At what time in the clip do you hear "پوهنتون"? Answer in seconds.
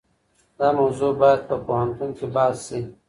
1.65-2.09